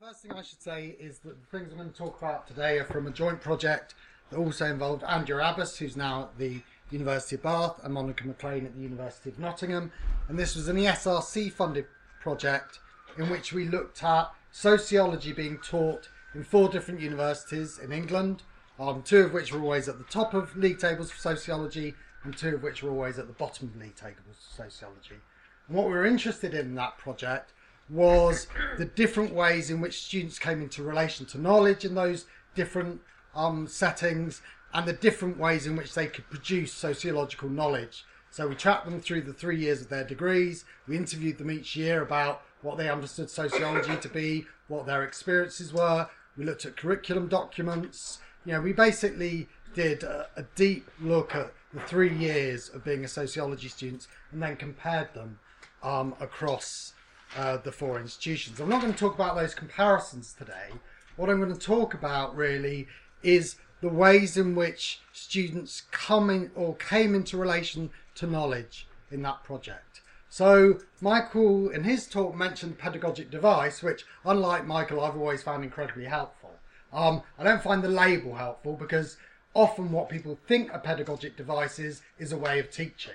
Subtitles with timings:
[0.00, 2.46] The first thing I should say is that the things I'm going to talk about
[2.48, 3.94] today are from a joint project
[4.28, 8.66] that also involved Andrea Abbas, who's now at the University of Bath, and Monica McLean
[8.66, 9.92] at the University of Nottingham.
[10.28, 11.86] And this was an ESRC funded
[12.20, 12.80] project
[13.16, 18.42] in which we looked at sociology being taught in four different universities in England,
[18.80, 22.36] um, two of which were always at the top of league tables for sociology, and
[22.36, 25.20] two of which were always at the bottom of league tables for sociology.
[25.68, 27.52] And what we were interested in in that project
[27.88, 28.46] was
[28.78, 33.00] the different ways in which students came into relation to knowledge in those different
[33.34, 34.40] um, settings
[34.72, 38.04] and the different ways in which they could produce sociological knowledge.
[38.30, 40.64] So we tracked them through the three years of their degrees.
[40.88, 45.72] We interviewed them each year about what they understood sociology to be, what their experiences
[45.72, 46.08] were.
[46.36, 48.18] We looked at curriculum documents.
[48.44, 53.04] You know, we basically did a, a deep look at the three years of being
[53.04, 55.38] a sociology student and then compared them
[55.82, 56.94] um, across
[57.36, 58.60] uh, the four institutions.
[58.60, 60.70] I'm not going to talk about those comparisons today.
[61.16, 62.88] What I'm going to talk about really
[63.22, 69.22] is the ways in which students come in or came into relation to knowledge in
[69.22, 70.00] that project.
[70.28, 76.06] So Michael in his talk mentioned pedagogic device, which unlike Michael, I've always found incredibly
[76.06, 76.50] helpful.
[76.92, 79.16] Um, I don't find the label helpful because
[79.52, 83.14] often what people think a pedagogic device is, is a way of teaching.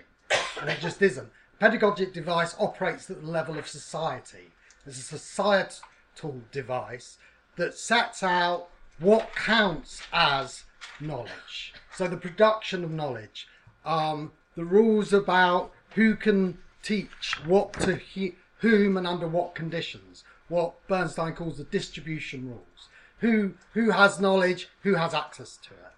[0.62, 4.52] And it just isn't pedagogic device operates at the level of society.
[4.86, 7.18] It's a societal device
[7.58, 10.64] that sets out what counts as
[11.00, 11.74] knowledge.
[11.96, 13.48] So the production of knowledge,
[13.86, 20.24] um, the rules about who can teach, what to he- whom and under what conditions,
[20.48, 22.90] what Bernstein calls the distribution rules.
[23.20, 25.94] Who who has knowledge, who has access to it.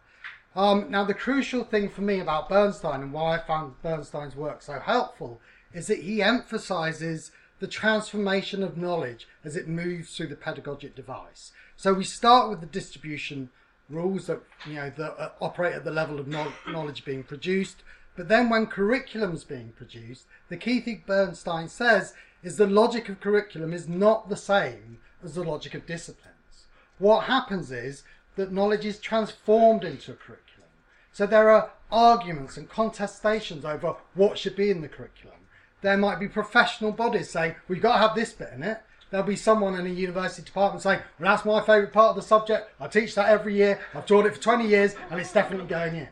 [0.56, 4.62] Um, now, the crucial thing for me about Bernstein and why I found Bernstein's work
[4.62, 5.40] so helpful
[5.74, 11.52] is that he emphasizes the transformation of knowledge as it moves through the pedagogic device.
[11.78, 13.50] So we start with the distribution
[13.88, 16.28] rules that you know that uh, operate at the level of
[16.68, 17.84] knowledge being produced.
[18.16, 22.14] But then when curriculum's being produced, the key thing Bernstein says
[22.44, 26.66] is the logic of curriculum is not the same as the logic of disciplines.
[26.98, 28.04] What happens is
[28.36, 30.70] that knowledge is transformed into a curriculum.
[31.12, 35.36] So there are arguments and contestations over what should be in the curriculum
[35.82, 38.82] there might be professional bodies saying, we've got to have this bit in it.
[39.10, 42.22] There'll be someone in a university department saying, well, that's my favourite part of the
[42.22, 42.72] subject.
[42.80, 43.80] I teach that every year.
[43.94, 46.08] I've taught it for 20 years and it's definitely going in.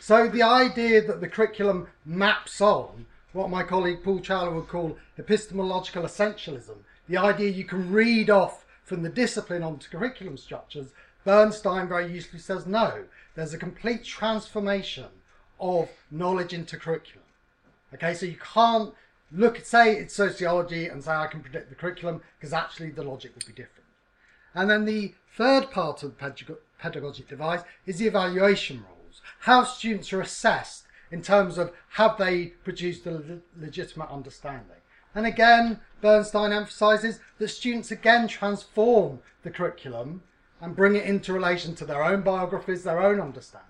[0.00, 4.96] So the idea that the curriculum maps on what my colleague Paul Trowler would call
[5.18, 6.76] epistemological essentialism,
[7.08, 10.92] the idea you can read off from the discipline onto curriculum structures,
[11.28, 13.04] Bernstein very usefully says no.
[13.34, 15.08] There's a complete transformation
[15.60, 17.26] of knowledge into curriculum.
[17.92, 18.94] Okay, so you can't
[19.30, 23.02] look at, say it's sociology and say I can predict the curriculum because actually the
[23.02, 23.84] logic would be different.
[24.54, 29.20] And then the third part of the pedagogic device is the evaluation rules.
[29.40, 34.80] How students are assessed in terms of have they produced a le- legitimate understanding.
[35.14, 40.22] And again, Bernstein emphasizes that students again transform the curriculum
[40.60, 43.68] and bring it into relation to their own biographies, their own understandings.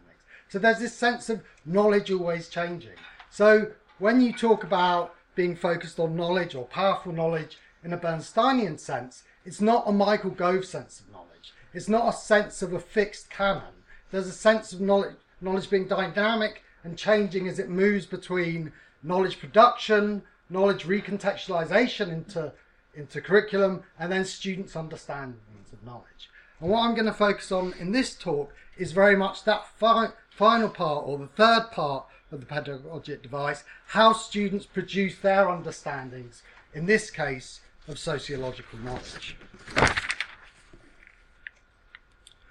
[0.49, 2.97] So there's this sense of knowledge always changing.
[3.31, 8.79] So when you talk about being focused on knowledge or powerful knowledge in a Bernsteinian
[8.79, 11.53] sense, it's not a Michael Gove sense of knowledge.
[11.75, 13.85] It's not a sense of a fixed canon.
[14.11, 18.73] There's a sense of knowledge, knowledge being dynamic and changing as it moves between
[19.03, 22.53] knowledge production, knowledge recontextualization into,
[22.95, 26.31] into curriculum, and then students' understandings of knowledge.
[26.61, 30.13] And what I'm going to focus on in this talk is very much that fi-
[30.31, 36.43] final part or the third part of the pedagogic device, how students produce their understandings,
[36.75, 39.37] in this case, of sociological knowledge.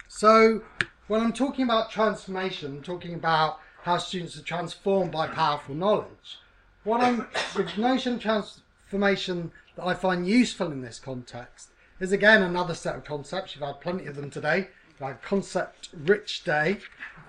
[0.07, 0.63] So,
[1.07, 6.39] when I'm talking about transformation, I'm talking about how students are transformed by powerful knowledge.
[6.83, 11.69] What I'm, the notion of transformation that I find useful in this context
[11.99, 13.55] is again another set of concepts.
[13.55, 14.67] You've had plenty of them today.
[14.89, 16.77] You've had concept rich day.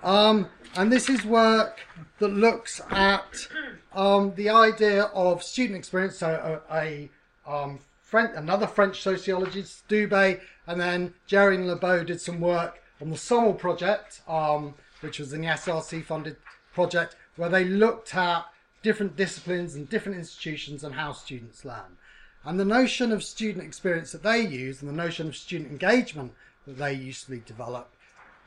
[0.03, 1.81] Um, and this is work
[2.19, 3.47] that looks at
[3.93, 6.17] um, the idea of student experience.
[6.17, 7.09] So a, a
[7.45, 13.09] um, French, another French sociologist, Dubet, and then Jary and Lebeau did some work on
[13.09, 16.37] the SOMUL project, um, which was an SRC funded
[16.73, 18.45] project, where they looked at
[18.81, 21.97] different disciplines and different institutions and how students learn.
[22.45, 26.33] And the notion of student experience that they use and the notion of student engagement
[26.65, 27.91] that they usually develop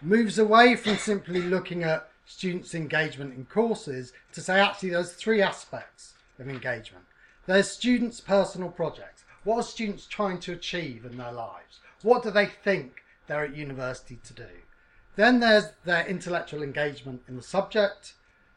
[0.00, 5.42] moves away from simply looking at students' engagement in courses to say actually there's three
[5.42, 7.04] aspects of engagement.
[7.46, 9.24] There's students' personal projects.
[9.44, 11.80] What are students trying to achieve in their lives?
[12.02, 14.48] what do they think they're at university to do?
[15.16, 18.14] Then there's their intellectual engagement in the subject,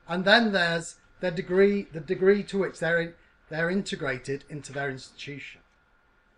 [0.07, 3.13] and then there's their degree, the degree to which they're
[3.49, 5.61] they're integrated into their institution.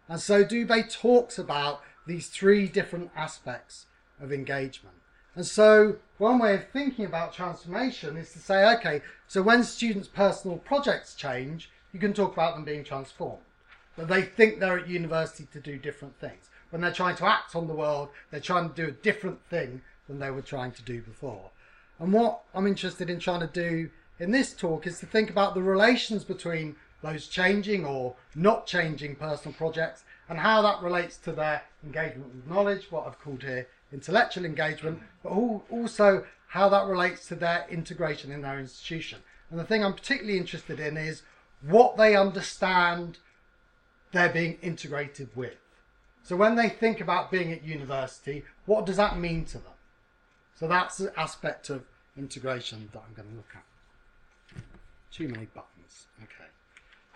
[0.10, 3.86] And so Dubet talks about these three different aspects
[4.22, 4.96] of engagement.
[5.36, 10.08] And so one way of thinking about transformation is to say, okay, so when students'
[10.08, 13.44] personal projects change, you can talk about them being transformed.
[13.98, 16.50] That they think they're at university to do different things.
[16.70, 19.82] When they're trying to act on the world, they're trying to do a different thing
[20.08, 21.52] than they were trying to do before.
[22.00, 23.90] And what I'm interested in trying to do
[24.20, 29.16] in this talk is to think about the relations between those changing or not changing
[29.16, 33.68] personal projects and how that relates to their engagement with knowledge, what I've called here
[33.94, 39.20] intellectual engagement, but also how that relates to their integration in their institution.
[39.50, 41.22] And the thing I'm particularly interested in is
[41.62, 43.20] what they understand
[44.12, 45.56] they're being integrated with.
[46.24, 49.74] So when they think about being at university, what does that mean to them?
[50.56, 51.84] So that's the aspect of
[52.18, 53.64] integration that I'm going to look at.
[55.12, 56.08] Too many buttons.
[56.22, 56.50] Okay.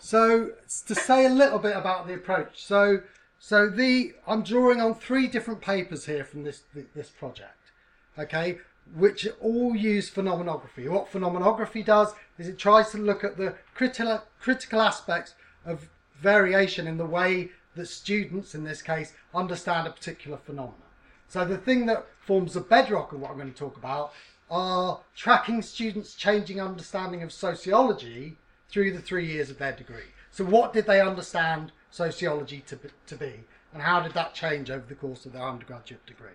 [0.02, 0.50] So
[0.88, 2.66] to say a little bit about the approach.
[2.66, 3.02] So
[3.40, 6.64] so the I'm drawing on three different papers here from this
[6.96, 7.72] this project.
[8.18, 8.58] Okay,
[8.96, 10.90] which all use phenomenography.
[10.90, 15.88] What phenomenography does is it tries to look at the critical critical aspects of
[16.20, 20.82] variation in the way that students, in this case, understand a particular phenomenon.
[21.28, 24.14] So the thing that forms the bedrock of what I'm going to talk about
[24.50, 28.38] are tracking students' changing understanding of sociology
[28.72, 30.12] through the three years of their degree.
[30.32, 34.86] So what did they understand sociology to, to be and how did that change over
[34.88, 36.30] the course of their undergraduate degree?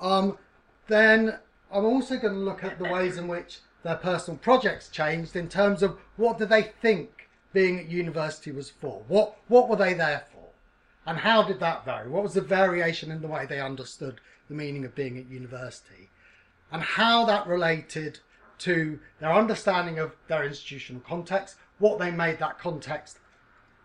[0.00, 0.38] Um,
[0.86, 1.38] then
[1.72, 5.48] I'm also going to look at the ways in which their personal projects changed in
[5.48, 9.02] terms of what do they think being at university was for?
[9.08, 10.48] What, what were they there for?
[11.06, 12.08] And how did that vary?
[12.08, 16.10] What was the variation in the way they understood the meaning of being at university?
[16.70, 18.20] And how that related
[18.60, 23.18] to their understanding of their institutional context, what they made that context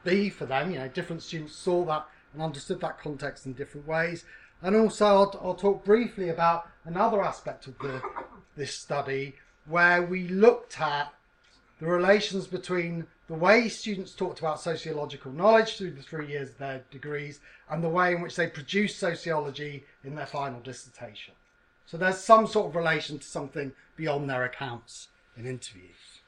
[0.03, 0.71] be for them.
[0.71, 4.25] You know, different students saw that and understood that context in different ways.
[4.61, 8.01] And also, I'll, I'll talk briefly about another aspect of the,
[8.55, 9.35] this study
[9.67, 11.13] where we looked at
[11.79, 16.57] the relations between the way students talked about sociological knowledge through the three years of
[16.57, 17.39] their degrees
[17.69, 21.33] and the way in which they produced sociology in their final dissertation.
[21.85, 26.21] So there's some sort of relation to something beyond their accounts in interviews.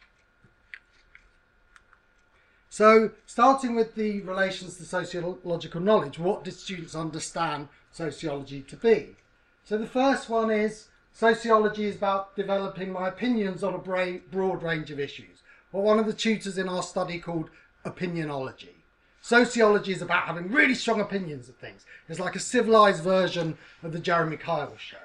[2.69, 9.15] So starting with the relations to sociological knowledge, what do students understand sociology to be?
[9.63, 14.91] So the first one is sociology is about developing my opinions on a broad range
[14.91, 15.37] of issues
[15.71, 17.49] what one of the tutors in our study called
[17.85, 18.75] opinionology.
[19.21, 21.85] Sociology is about having really strong opinions of things.
[22.07, 24.97] It's like a civilized version of the Jeremy Kyle show.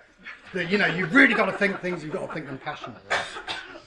[0.54, 3.16] That you know, you've really got to think things, you've got to think them passionately.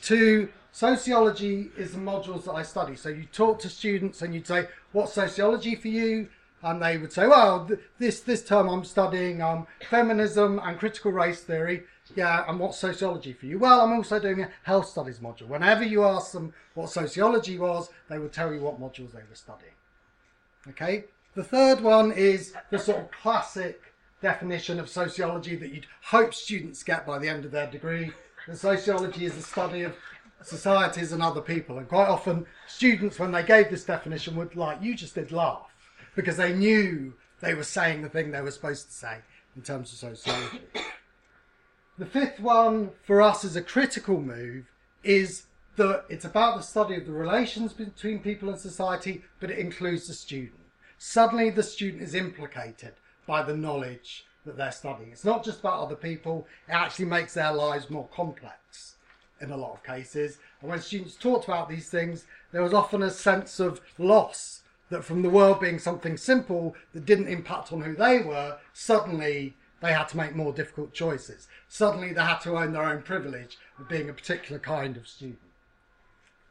[0.03, 2.95] to sociology is the modules that I study.
[2.95, 6.29] So you talk to students and you'd say, "What's sociology for you?"
[6.63, 11.41] And they would say, "Well, this this term I'm studying um, feminism and critical race
[11.41, 11.83] theory."
[12.13, 13.57] yeah, and what's sociology for you?
[13.57, 15.47] Well, I'm also doing a health studies module.
[15.47, 19.35] Whenever you ask them what sociology was, they will tell you what modules they were
[19.35, 19.71] studying.
[20.69, 21.05] Okay?
[21.33, 23.81] The third one is the sort of classic
[24.25, 28.11] definition of sociology that you'd hope students get by the end of their degree.
[28.47, 29.95] And sociology is the study of
[30.41, 31.77] societies and other people.
[31.77, 35.69] And quite often, students, when they gave this definition, would like, you just did laugh
[36.15, 39.17] because they knew they were saying the thing they were supposed to say
[39.55, 40.61] in terms of sociology.
[41.97, 44.65] The fifth one for us as a critical move
[45.01, 45.43] is
[45.77, 50.07] that it's about the study of the relations between people and society, but it includes
[50.07, 50.59] the student.
[50.97, 55.11] Suddenly, the student is implicated by the knowledge that they're studying.
[55.11, 58.95] It's not just about other people, it actually makes their lives more complex
[59.41, 60.37] in a lot of cases.
[60.61, 65.03] And when students talked about these things, there was often a sense of loss that
[65.03, 69.91] from the world being something simple that didn't impact on who they were, suddenly they
[69.91, 71.47] had to make more difficult choices.
[71.67, 75.39] Suddenly they had to own their own privilege of being a particular kind of student.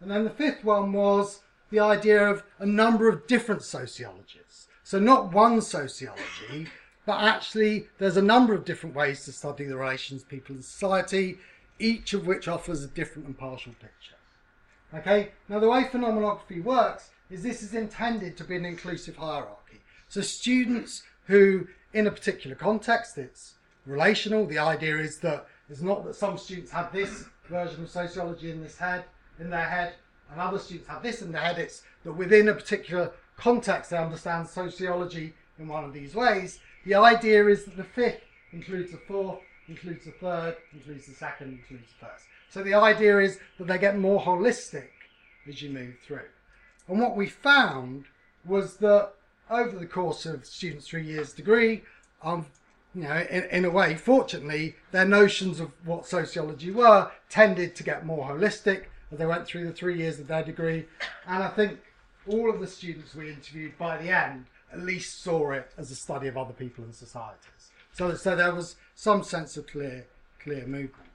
[0.00, 1.40] And then the fifth one was
[1.70, 4.43] the idea of a number of different sociologies.
[4.84, 6.68] So not one sociology,
[7.04, 10.62] but actually there's a number of different ways to study the relations of people in
[10.62, 11.38] society,
[11.78, 14.14] each of which offers a different and partial picture.
[14.94, 19.80] Okay, now the way phenomenography works is this is intended to be an inclusive hierarchy.
[20.08, 23.16] So students who in a particular context.
[23.16, 23.54] It's
[23.86, 24.44] relational.
[24.44, 28.62] The idea is that it's not that some students have this version of sociology in
[28.62, 29.04] this head,
[29.38, 29.94] in their head,
[30.30, 31.58] and other students have this in their head.
[31.58, 36.60] It's that within a particular context they understand sociology in one of these ways.
[36.84, 38.22] The idea is that the fifth
[38.52, 42.24] includes the fourth, includes the third, includes the second, includes the first.
[42.50, 44.88] So the idea is that they get more holistic
[45.48, 46.28] as you move through.
[46.88, 48.04] And what we found
[48.44, 49.10] was that
[49.50, 51.82] over the course of students' three years degree,
[52.22, 52.46] um,
[52.94, 57.82] you know, in, in a way, fortunately, their notions of what sociology were tended to
[57.82, 60.86] get more holistic as they went through the three years of their degree.
[61.26, 61.80] And I think
[62.26, 65.94] all of the students we interviewed by the end at least saw it as a
[65.94, 67.70] study of other people and societies.
[67.92, 70.06] So, so there was some sense of clear,
[70.40, 71.10] clear movement.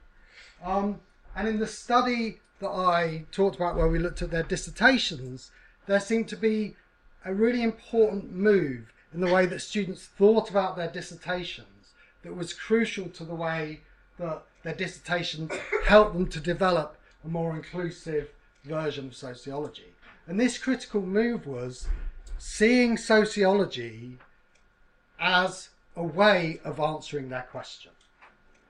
[0.64, 1.00] Um,
[1.36, 5.50] and in the study that I talked about, where we looked at their dissertations,
[5.86, 6.76] there seemed to be
[7.24, 11.66] a really important move in the way that students thought about their dissertations
[12.22, 13.80] that was crucial to the way
[14.18, 15.52] that their dissertations
[15.86, 18.28] helped them to develop a more inclusive
[18.64, 19.89] version of sociology.
[20.30, 21.88] And this critical move was
[22.38, 24.16] seeing sociology
[25.18, 27.90] as a way of answering their question.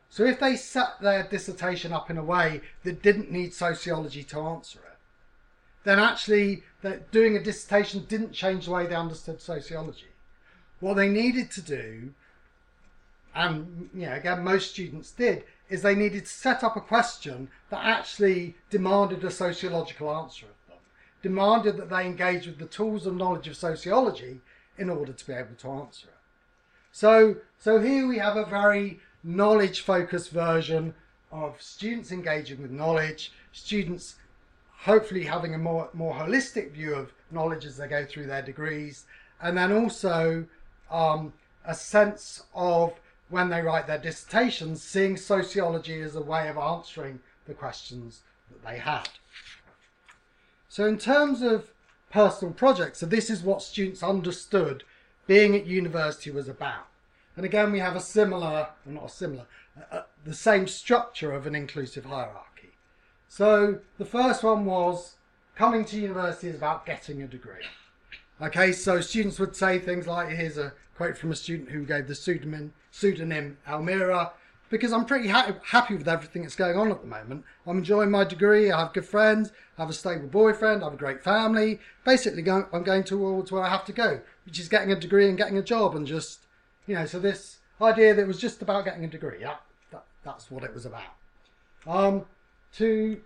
[0.09, 4.41] So if they set their dissertation up in a way that didn't need sociology to
[4.41, 4.97] answer it,
[5.85, 10.15] then actually that doing a dissertation didn't change the way they understood sociology.
[10.81, 12.15] What they needed to do,
[13.35, 17.51] and you know, again, most students did, is they needed to set up a question
[17.69, 20.47] that actually demanded a sociological answer
[21.23, 24.41] demanded that they engage with the tools and knowledge of sociology
[24.79, 26.15] in order to be able to answer it.
[26.93, 30.95] So, so here we have a very knowledge-focused version
[31.31, 34.17] of students engaging with knowledge, students
[34.79, 39.05] hopefully having a more more holistic view of knowledge as they go through their degrees,
[39.41, 40.45] and then also
[40.91, 41.33] um,
[41.65, 42.99] a sense of
[43.29, 48.69] when they write their dissertations, seeing sociology as a way of answering the questions that
[48.69, 49.09] they had.
[50.71, 51.73] So, in terms of
[52.11, 54.85] personal projects, so this is what students understood
[55.27, 56.87] being at university was about.
[57.35, 59.47] And again, we have a similar, well not a similar,
[60.25, 62.71] the same structure of an inclusive hierarchy.
[63.27, 65.17] So, the first one was
[65.57, 67.67] coming to university is about getting a degree.
[68.41, 72.07] Okay, so students would say things like, here's a quote from a student who gave
[72.07, 74.35] the pseudonym, pseudonym Almira,
[74.71, 77.45] because I'm pretty ha- happy with everything that's going on at the moment.
[77.67, 80.95] I'm enjoying my degree, I have good friends, I have a stable boyfriend, I have
[80.95, 81.81] a great family.
[82.05, 85.29] Basically, going, I'm going towards where I have to go, which is getting a degree
[85.29, 86.47] and getting a job and just,
[86.87, 89.57] you know, so this idea that was just about getting a degree, yeah,
[89.91, 91.03] that, that's what it was about.
[91.87, 92.25] Um,
[92.77, 93.21] to,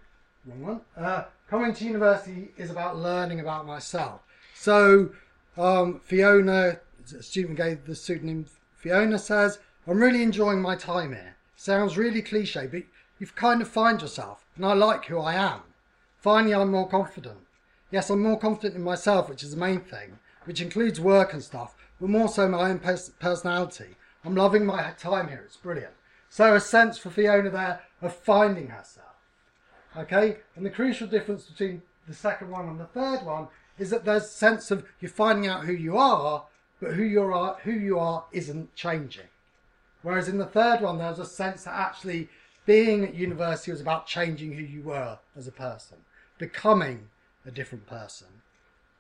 [0.47, 4.23] wrong one, uh, coming to university is about learning about myself.
[4.55, 5.11] So
[5.59, 6.79] um, Fiona,
[7.19, 11.34] a student gave the pseudonym Fiona, says, I'm really enjoying my time here.
[11.57, 12.83] Sounds really cliche, but
[13.19, 15.61] you've kind of find yourself, and I like who I am.
[16.19, 17.39] Finally, I'm more confident.
[17.91, 21.43] Yes, I'm more confident in myself, which is the main thing, which includes work and
[21.43, 23.97] stuff, but more so my own pers- personality.
[24.25, 25.95] I'm loving my time here, it's brilliant.
[26.29, 29.15] So, a sense for Fiona there of finding herself.
[29.97, 34.05] Okay, and the crucial difference between the second one and the third one is that
[34.05, 36.47] there's a sense of you're finding out who you are,
[36.81, 39.29] but who you are who you are isn't changing.
[40.05, 42.29] Whereas in the third one, there's a sense that actually
[42.67, 45.97] being at university was about changing who you were as a person,
[46.37, 47.09] becoming
[47.47, 48.27] a different person.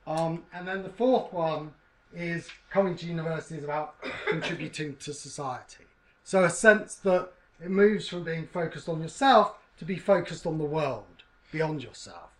[0.06, 1.72] Um, and then the fourth one
[2.14, 3.96] is coming to university is about
[4.26, 5.84] contributing to society.
[6.24, 7.28] So a sense that
[7.62, 12.30] it moves from being focused on yourself to be focused on the world beyond yourself.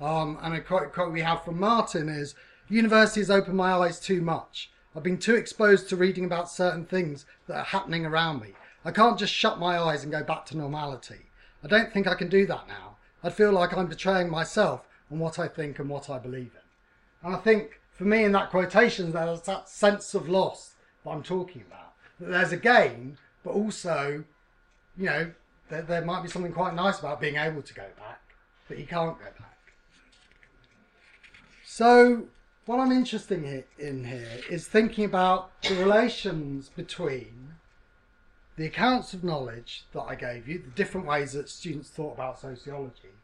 [0.00, 2.36] Um, and a quote, quote we have from Martin is
[2.68, 4.70] University has opened my eyes too much.
[4.94, 8.52] I've been too exposed to reading about certain things that are happening around me.
[8.84, 11.20] I can't just shut my eyes and go back to normality.
[11.64, 12.96] I don't think I can do that now.
[13.22, 17.26] I'd feel like I'm betraying myself and what I think and what I believe in.
[17.26, 21.22] And I think for me in that quotation, there's that sense of loss that I'm
[21.22, 21.92] talking about.
[22.20, 24.24] That there's a gain, but also,
[24.96, 25.32] you know,
[25.68, 28.20] there, there might be something quite nice about being able to go back,
[28.68, 29.58] but you can't go back.
[31.64, 32.24] So,
[32.66, 37.54] what I'm interested in here is thinking about the relations between
[38.56, 42.38] the accounts of knowledge that I gave you, the different ways that students thought about
[42.38, 43.14] sociology,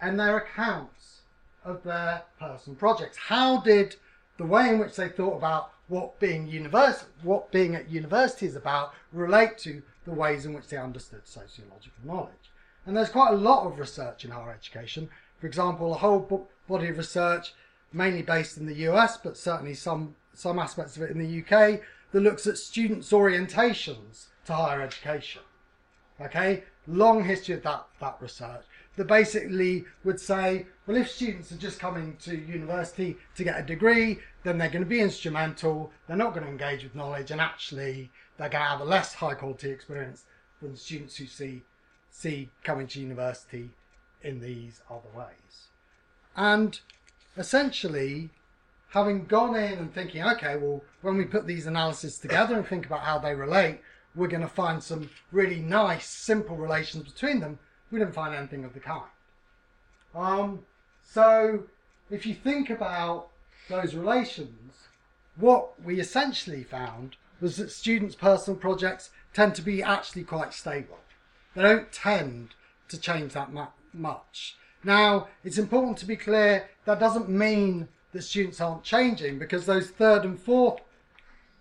[0.00, 1.22] and their accounts
[1.64, 3.16] of their personal projects.
[3.16, 3.96] How did
[4.38, 8.54] the way in which they thought about what being university, what being at university is
[8.54, 12.52] about, relate to the ways in which they understood sociological knowledge?
[12.84, 15.08] And there's quite a lot of research in higher education.
[15.40, 17.54] For example, a whole body of research
[17.96, 21.80] mainly based in the US, but certainly some, some aspects of it in the UK,
[22.12, 25.42] that looks at students' orientations to higher education.
[26.20, 28.64] Okay, long history of that, that research.
[28.96, 33.62] that basically would say, well, if students are just coming to university to get a
[33.62, 37.40] degree, then they're going to be instrumental, they're not going to engage with knowledge, and
[37.40, 40.24] actually they're going to have a less high quality experience
[40.62, 41.62] than students who see,
[42.10, 43.70] see coming to university
[44.22, 45.68] in these other ways.
[46.34, 46.80] And
[47.36, 48.30] essentially,
[48.90, 52.86] having gone in and thinking, okay, well, when we put these analyses together and think
[52.86, 53.80] about how they relate,
[54.14, 57.58] we're going to find some really nice, simple relations between them.
[57.90, 59.10] We didn't find anything of the kind.
[60.14, 60.60] Um,
[61.02, 61.64] so,
[62.10, 63.28] if you think about
[63.68, 64.72] those relations,
[65.36, 70.98] what we essentially found was that students' personal projects tend to be actually quite stable.
[71.54, 72.54] They don't tend
[72.88, 73.50] to change that
[73.92, 74.56] much.
[74.82, 79.90] Now, it's important to be clear that doesn't mean that students aren't changing because those
[79.90, 80.80] third and fourth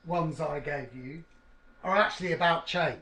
[0.05, 1.24] ones that I gave you
[1.84, 3.00] are actually about change.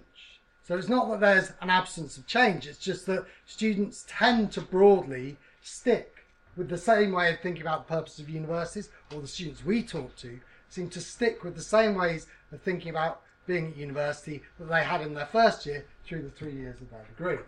[0.64, 4.62] So it's not that there's an absence of change, it's just that students tend to
[4.62, 6.26] broadly stick
[6.56, 9.84] with the same way of thinking about the purpose of universities, or the students we
[9.84, 10.40] talk to
[10.70, 14.84] seem to stick with the same ways of thinking about being at university that they
[14.84, 17.44] had in their first year through the three years of their degree.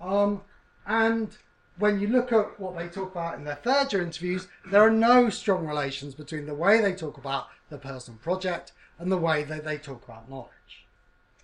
[0.00, 0.42] Um,
[0.86, 1.36] and
[1.78, 4.90] when you look at what they talk about in their third year interviews, there are
[4.90, 9.42] no strong relations between the way they talk about the personal project and the way
[9.44, 10.84] that they talk about knowledge.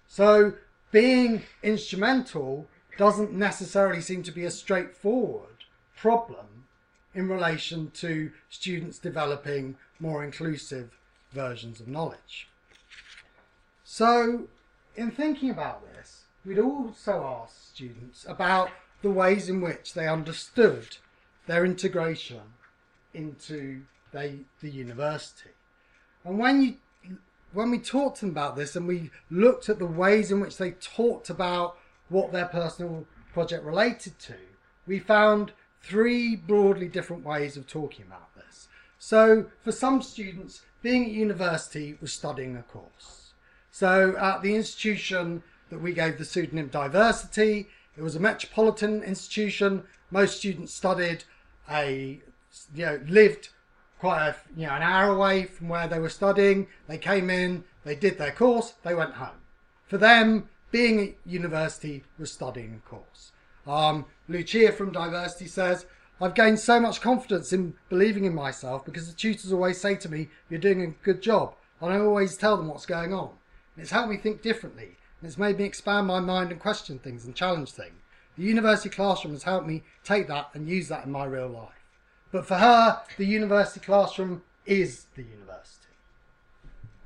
[0.06, 0.54] So
[0.92, 5.64] being instrumental doesn't necessarily seem to be a straightforward
[5.96, 6.64] problem
[7.14, 10.90] in relation to students developing more inclusive
[11.32, 12.48] versions of knowledge.
[13.84, 14.48] So
[14.96, 18.70] in thinking about this, we'd also ask students about
[19.02, 20.96] the ways in which they understood
[21.46, 22.40] their integration
[23.14, 25.50] into they, the university.
[26.24, 26.76] And when you
[27.52, 30.56] when we talked to them about this and we looked at the ways in which
[30.56, 31.76] they talked about
[32.08, 34.36] what their personal project related to,
[34.86, 35.52] we found
[35.82, 38.68] three broadly different ways of talking about this.
[38.98, 43.32] So for some students, being at university was studying a course.
[43.70, 49.84] So at the institution that we gave the pseudonym diversity, it was a metropolitan institution.
[50.10, 51.24] Most students studied
[51.70, 52.20] a,
[52.74, 53.50] you know, lived
[53.98, 56.66] quite a, you know, an hour away from where they were studying.
[56.88, 59.40] They came in, they did their course, they went home.
[59.86, 63.32] For them, being at university was studying a course.
[63.66, 65.86] Um, Lucia from Diversity says,
[66.20, 70.08] I've gained so much confidence in believing in myself because the tutors always say to
[70.08, 71.54] me, You're doing a good job.
[71.80, 73.30] And I always tell them what's going on.
[73.76, 74.96] It's helped me think differently.
[75.20, 77.94] And it's made me expand my mind and question things and challenge things.
[78.36, 81.84] The university classroom has helped me take that and use that in my real life.
[82.32, 85.88] But for her, the university classroom is the university.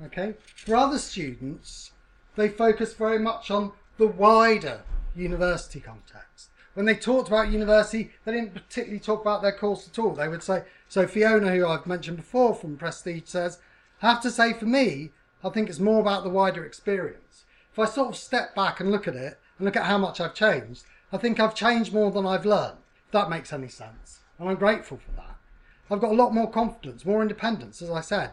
[0.04, 0.34] Okay?
[0.64, 1.92] For other students,
[2.36, 4.82] they focus very much on the wider
[5.16, 6.50] university context.
[6.74, 10.14] When they talked about university, they didn't particularly talk about their course at all.
[10.14, 13.58] They would say, so Fiona, who I've mentioned before from Prestige, says,
[14.02, 15.10] I have to say for me,
[15.42, 17.23] I think it's more about the wider experience.
[17.74, 20.20] If I sort of step back and look at it and look at how much
[20.20, 24.20] I've changed, I think I've changed more than I've learned, if that makes any sense.
[24.38, 25.34] And I'm grateful for that.
[25.90, 28.30] I've got a lot more confidence, more independence, as I said.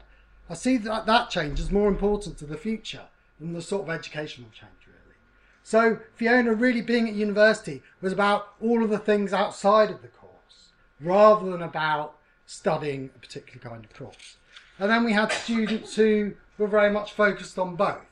[0.48, 3.06] I see that that change is more important to the future
[3.40, 5.16] than the sort of educational change, really.
[5.64, 10.08] So Fiona really being at university was about all of the things outside of the
[10.08, 14.38] course, rather than about studying a particular kind of course.
[14.78, 18.06] And then we had students who were very much focused on both.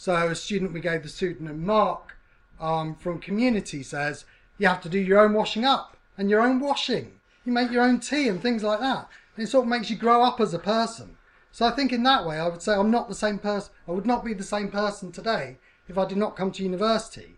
[0.00, 2.16] So a student we gave the pseudonym Mark
[2.60, 6.60] um, from Community says you have to do your own washing up and your own
[6.60, 7.18] washing.
[7.44, 9.08] You make your own tea and things like that.
[9.34, 11.16] And it sort of makes you grow up as a person.
[11.50, 13.72] So I think in that way, I would say I'm not the same person.
[13.88, 15.58] I would not be the same person today
[15.88, 17.36] if I did not come to university.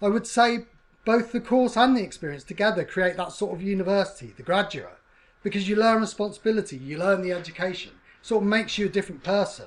[0.00, 0.64] I would say
[1.04, 4.96] both the course and the experience together create that sort of university, the graduate,
[5.42, 7.92] because you learn responsibility, you learn the education.
[8.22, 9.66] It sort of makes you a different person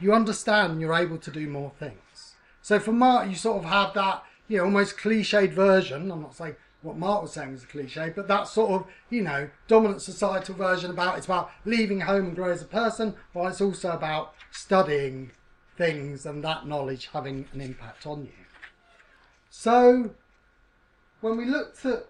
[0.00, 2.34] you understand you're able to do more things.
[2.62, 6.10] So for Mark, you sort of have that, you know, almost cliched version.
[6.10, 9.22] I'm not saying what Mark was saying was a cliche, but that sort of, you
[9.22, 13.46] know, dominant societal version about it's about leaving home and grow as a person, but
[13.46, 15.30] it's also about studying
[15.76, 18.32] things and that knowledge having an impact on you.
[19.48, 20.10] So
[21.20, 22.06] when we looked at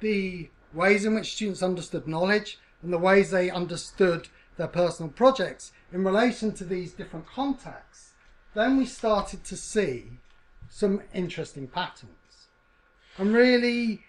[0.00, 5.72] the ways in which students understood knowledge and the ways they understood their personal projects
[5.92, 8.12] in relation to these different contexts,
[8.54, 10.18] then we started to see
[10.68, 12.48] some interesting patterns.
[13.18, 14.00] And really,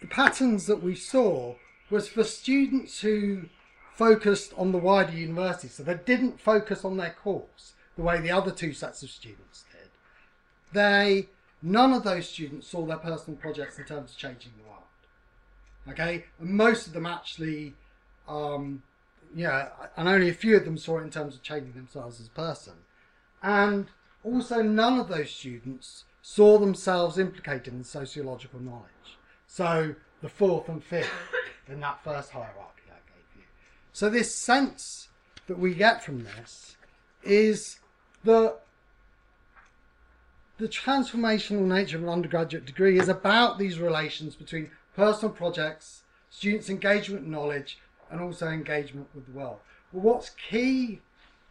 [0.00, 1.56] the patterns that we saw
[1.90, 3.48] was for students who
[3.94, 8.30] focused on the wider university, so they didn't focus on their course the way the
[8.30, 9.90] other two sets of students did.
[10.72, 11.28] They
[11.62, 14.82] none of those students saw their personal projects in terms of changing the world.
[15.88, 17.74] Okay, and most of them actually,
[18.28, 18.82] um,
[19.34, 22.26] yeah, and only a few of them saw it in terms of changing themselves as
[22.26, 22.74] a person.
[23.42, 23.86] And
[24.24, 29.18] also, none of those students saw themselves implicated in sociological knowledge.
[29.46, 31.10] So, the fourth and fifth
[31.68, 33.42] in that first hierarchy I gave you.
[33.92, 35.08] So, this sense
[35.46, 36.76] that we get from this
[37.22, 37.78] is
[38.24, 38.60] that
[40.58, 46.68] the transformational nature of an undergraduate degree is about these relations between personal projects, students'
[46.68, 47.78] engagement knowledge,
[48.10, 49.58] and also engagement with the world.
[49.92, 51.00] But what's key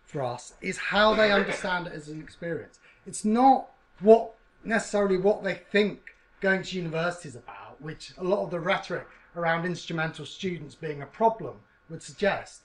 [0.03, 2.79] for us is how they understand it as an experience.
[3.05, 5.99] It's not what necessarily what they think
[6.39, 11.01] going to university is about, which a lot of the rhetoric around instrumental students being
[11.01, 11.57] a problem
[11.89, 12.61] would suggest.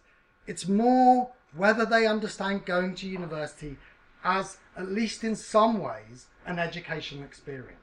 [0.46, 3.76] It's more whether they understand going to university
[4.24, 7.78] as, at least in some ways, an educational experience.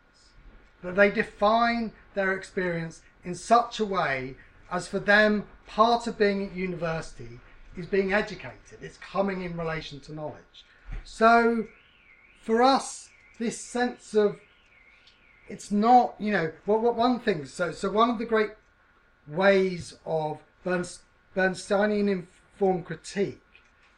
[0.83, 4.35] That they define their experience in such a way
[4.71, 7.39] as for them, part of being at university
[7.77, 10.65] is being educated, it's coming in relation to knowledge.
[11.03, 11.67] So,
[12.41, 14.39] for us, this sense of
[15.47, 18.51] it's not, you know, what, one thing, so, so one of the great
[19.27, 23.41] ways of Bernsteinian informed critique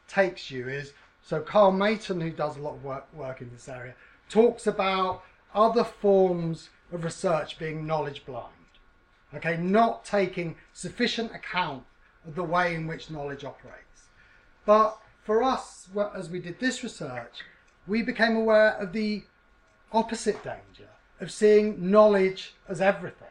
[0.08, 3.68] takes you is so Karl Maton, who does a lot of work, work in this
[3.68, 3.94] area,
[4.28, 5.22] talks about
[5.54, 8.52] other forms of research being knowledge blind.
[9.34, 11.84] Okay, not taking sufficient account
[12.26, 14.08] of the way in which knowledge operates.
[14.64, 17.40] But for us, as we did this research,
[17.86, 19.24] we became aware of the
[19.92, 20.88] opposite danger
[21.20, 23.28] of seeing knowledge as everything,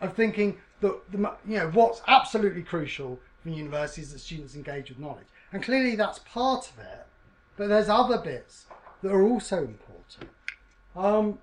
[0.00, 4.88] of thinking that the, you know what's absolutely crucial for universities is that students engage
[4.88, 7.06] with knowledge, and clearly that's part of it.
[7.56, 8.66] But there's other bits
[9.02, 10.30] that are also important.
[10.94, 11.38] Um,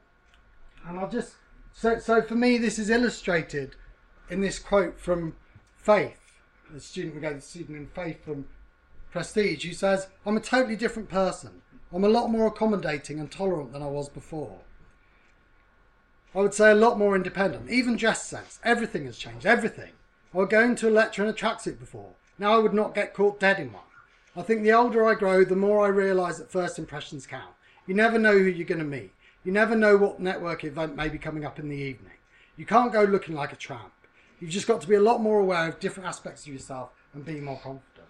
[0.87, 1.35] and I'll just
[1.73, 3.75] so so for me this is illustrated
[4.29, 5.35] in this quote from
[5.77, 6.39] Faith,
[6.71, 8.47] the student we the student in Faith from
[9.11, 11.61] Prestige, who says, "I'm a totally different person.
[11.91, 14.61] I'm a lot more accommodating and tolerant than I was before."
[16.35, 18.59] I would say a lot more independent, even dress sense.
[18.63, 19.45] Everything has changed.
[19.45, 19.91] Everything.
[20.33, 22.13] I would go into a lecture in a tracksuit before.
[22.39, 23.83] Now I would not get caught dead in one.
[24.35, 27.53] I think the older I grow, the more I realise that first impressions count.
[27.85, 29.13] You never know who you're going to meet.
[29.43, 32.13] You never know what network event may be coming up in the evening.
[32.57, 33.93] You can't go looking like a tramp.
[34.43, 37.23] You've just got to be a lot more aware of different aspects of yourself and
[37.23, 38.09] be more confident.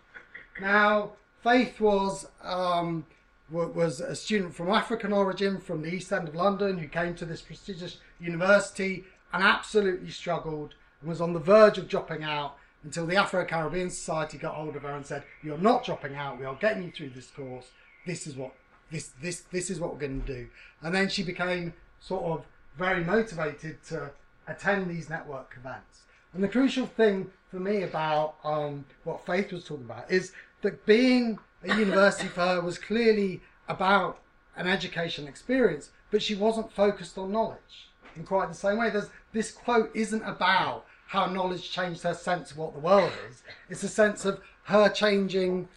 [0.59, 1.11] Now,
[1.43, 3.05] Faith was um,
[3.51, 7.25] was a student from African origin from the East End of London who came to
[7.25, 13.05] this prestigious university and absolutely struggled and was on the verge of dropping out until
[13.05, 16.39] the Afro Caribbean Society got hold of her and said, "You're not dropping out.
[16.39, 17.67] We are getting you through this course.
[18.07, 18.55] This is what
[18.89, 20.47] this this this is what we're going to do."
[20.81, 24.09] And then she became sort of very motivated to
[24.47, 25.99] attend these network events.
[26.33, 30.85] And the crucial thing for me about um, what Faith was talking about is that
[30.85, 34.19] being a university for her was clearly about
[34.55, 38.89] an education experience, but she wasn't focused on knowledge in quite the same way.
[38.89, 43.43] There's, this quote isn't about how knowledge changed her sense of what the world is.
[43.69, 45.67] It's a sense of her changing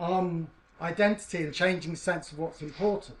[0.00, 0.48] um,
[0.80, 3.16] identity and changing sense of what's important.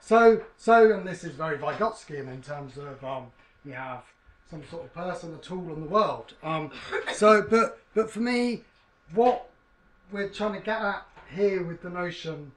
[0.00, 3.26] So, so, and this is very Vygotskian in terms of um,
[3.64, 4.02] you have
[4.50, 6.34] some sort of person, at all in the world.
[6.42, 6.70] Um,
[7.12, 8.62] so, but but for me,
[9.14, 9.48] what
[10.10, 12.52] we're trying to get at here with the notion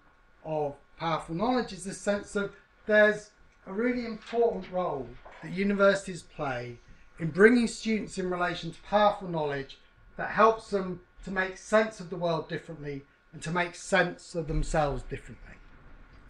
[0.46, 2.54] of powerful knowledge is this sense of
[2.86, 3.32] there's
[3.68, 5.08] a really important role
[5.44, 6.78] that universities play
[7.20, 9.80] in bringing students in relation to powerful knowledge
[10.18, 14.48] that helps them to make sense of the world differently and to make sense of
[14.48, 15.56] themselves differently.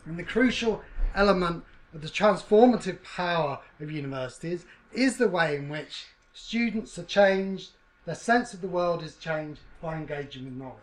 [0.06, 0.82] And the crucial
[1.16, 7.72] element of the transformative power of universities is the way in which students are changed,
[8.06, 10.78] their sense of the world is changed by engaging with knowledge.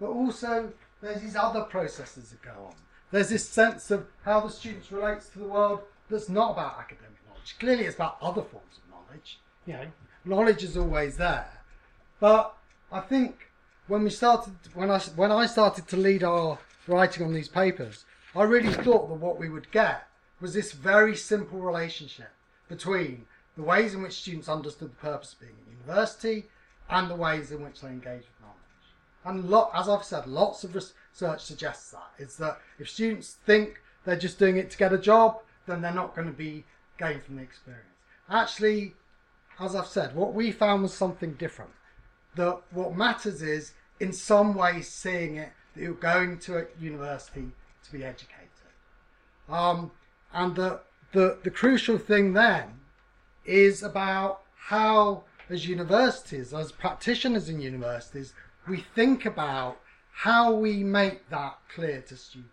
[0.00, 2.74] But also, there's these other processes that go on.
[3.10, 7.18] There's this sense of how the students relates to the world that's not about academic
[7.26, 7.56] knowledge.
[7.58, 9.40] Clearly, it's about other forms of knowledge.
[9.66, 9.86] You know,
[10.24, 11.50] knowledge is always there.
[12.18, 12.54] But
[12.92, 13.50] I think
[13.86, 18.04] when we started, when I when I started to lead our writing on these papers,
[18.34, 20.06] I really thought that what we would get
[20.40, 22.30] was this very simple relationship
[22.70, 26.46] between the ways in which students understood the purpose of being at university
[26.88, 28.56] and the ways in which they engage with knowledge.
[29.26, 33.82] And lot, as I've said, lots of research suggests that is that if students think
[34.04, 36.64] they're just doing it to get a job, then they're not going to be
[36.98, 37.84] gained from the experience.
[38.30, 38.94] Actually,
[39.58, 41.72] as I've said, what we found was something different.
[42.36, 47.50] That what matters is, in some way, seeing it that you're going to a university
[47.84, 48.46] to be educated.
[49.48, 49.90] Um,
[50.32, 50.80] And the,
[51.12, 52.80] the, the crucial thing then
[53.44, 58.32] is about how, as universities, as practitioners in universities,
[58.68, 59.80] we think about
[60.12, 62.50] how we make that clear to students.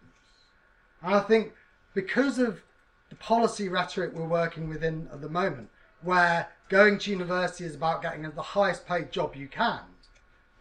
[1.01, 1.53] And I think
[1.93, 2.61] because of
[3.09, 5.69] the policy rhetoric we're working within at the moment,
[6.01, 9.81] where going to university is about getting the highest paid job you can,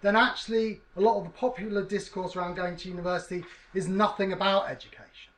[0.03, 4.69] then actually a lot of the popular discourse around going to university is nothing about
[4.69, 5.33] education.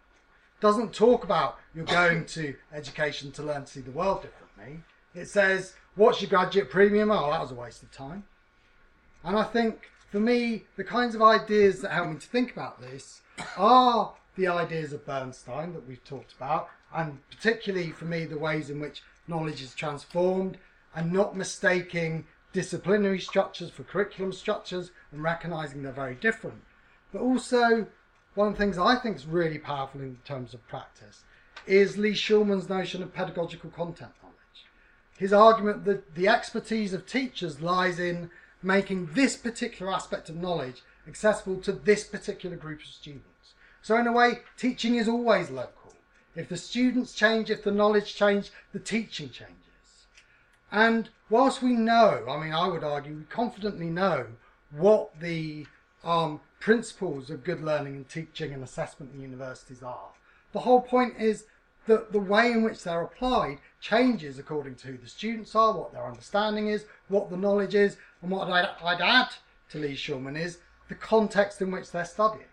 [0.60, 4.80] Doesn't talk about you're going to education to learn to see the world differently.
[5.14, 7.10] It says, what's your graduate premium?
[7.10, 8.24] Oh, that was a waste of time.
[9.24, 12.80] And I think for me, the kinds of ideas that help me to think about
[12.80, 13.20] this
[13.56, 18.70] are the ideas of Bernstein that we've talked about, and particularly for me, the ways
[18.70, 20.56] in which knowledge is transformed
[20.94, 26.62] and not mistaking disciplinary structures for curriculum structures and recognizing they're very different.
[27.12, 27.86] But also,
[28.34, 31.22] one of the things I think is really powerful in terms of practice
[31.66, 34.36] is Lee Shulman's notion of pedagogical content knowledge.
[35.18, 38.30] His argument that the expertise of teachers lies in
[38.62, 43.54] making this particular aspect of knowledge accessible to this particular group of students.
[43.82, 45.94] So in a way, teaching is always local.
[46.34, 50.06] If the students change, if the knowledge changes, the teaching changes.
[50.70, 54.26] And whilst we know, I mean, I would argue, we confidently know
[54.70, 55.66] what the
[56.04, 60.10] um, principles of good learning and teaching and assessment in universities are.
[60.52, 61.44] The whole point is
[61.86, 65.92] that the way in which they're applied changes according to who the students are, what
[65.92, 69.28] their understanding is, what the knowledge is, and what I'd, I'd add
[69.70, 72.44] to Lee Shulman is the context in which they're studying.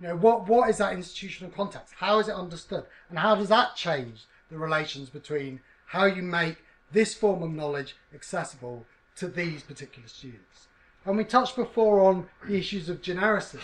[0.00, 1.94] You know, what, what is that institutional context?
[1.96, 2.84] How is it understood?
[3.08, 6.58] And how does that change the relations between how you make
[6.92, 8.84] this form of knowledge accessible
[9.16, 10.68] to these particular students?
[11.06, 13.60] And we touched before on the issues of genericism.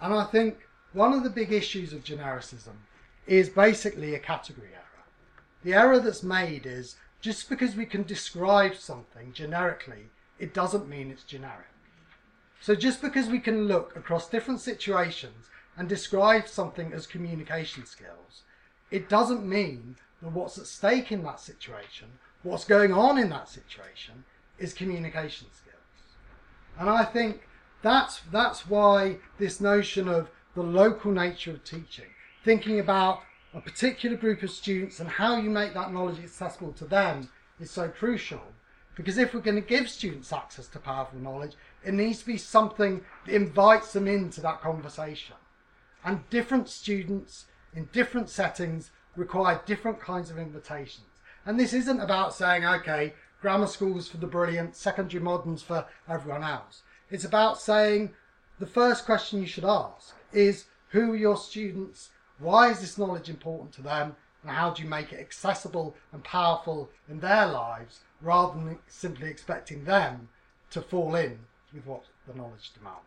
[0.00, 0.58] And I think
[0.92, 2.74] one of the big issues of genericism
[3.26, 5.04] is basically a category error.
[5.64, 11.10] The error that's made is just because we can describe something generically, it doesn't mean
[11.10, 11.68] it's generic.
[12.60, 18.42] So just because we can look across different situations and describe something as communication skills,
[18.90, 22.08] it doesn't mean that what's at stake in that situation,
[22.42, 24.24] what's going on in that situation,
[24.58, 25.61] is communication skills.
[26.78, 27.48] And I think
[27.82, 32.06] that's that's why this notion of the local nature of teaching,
[32.44, 33.20] thinking about
[33.54, 37.28] a particular group of students and how you make that knowledge accessible to them
[37.60, 38.40] is so crucial.
[38.94, 41.54] Because if we're going to give students access to powerful knowledge,
[41.84, 45.36] it needs to be something that invites them into that conversation.
[46.04, 51.06] And different students in different settings require different kinds of invitations.
[51.46, 56.42] And this isn't about saying, okay, grammar schools for the brilliant, secondary moderns for everyone
[56.44, 56.82] else.
[57.10, 58.14] It's about saying
[58.58, 62.10] the first question you should ask is who are your students
[62.42, 64.16] why is this knowledge important to them?
[64.42, 69.28] And how do you make it accessible and powerful in their lives rather than simply
[69.28, 70.28] expecting them
[70.70, 71.38] to fall in
[71.72, 72.98] with what the knowledge demands?